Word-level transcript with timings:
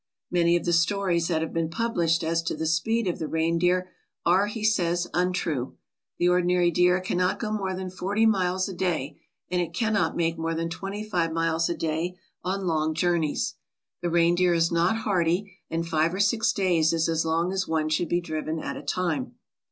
Many 0.31 0.57
of 0.57 0.65
the 0.65 0.73
stories 0.73 1.27
that 1.27 1.43
have 1.43 1.53
been 1.53 1.69
published 1.69 2.23
as 2.23 2.41
to 2.41 2.55
the 2.55 2.65
speed 2.65 3.05
of 3.07 3.19
the 3.19 3.27
reindeer 3.27 3.91
are, 4.25 4.47
he 4.47 4.63
says, 4.63 5.07
untrue. 5.13 5.77
The 6.17 6.27
ordinary 6.27 6.71
deer 6.71 6.99
cannot 6.99 7.37
go 7.37 7.51
more 7.51 7.75
than 7.75 7.91
forty 7.91 8.25
miles 8.25 8.67
a 8.67 8.73
day, 8.73 9.19
and 9.51 9.61
it 9.61 9.75
cannot 9.75 10.15
make 10.17 10.39
more 10.39 10.55
than 10.55 10.71
twenty 10.71 11.07
five 11.07 11.31
miles 11.31 11.69
a 11.69 11.75
day 11.77 12.15
on 12.43 12.65
long 12.65 12.95
journeys. 12.95 13.53
The 14.01 14.09
reindeer 14.09 14.55
is 14.55 14.71
not 14.71 14.97
hardy, 14.97 15.55
and 15.69 15.87
five 15.87 16.15
or 16.15 16.19
six 16.19 16.51
days 16.51 16.93
is 16.93 17.07
as 17.07 17.23
long 17.23 17.51
as 17.53 17.67
one 17.67 17.87
should 17.87 18.09
be 18.09 18.21
driven 18.21 18.57
at 18.57 18.77
a 18.77 18.81
time. 18.81 19.35